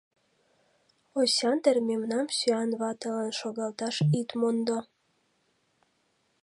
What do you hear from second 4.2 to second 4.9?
мондо!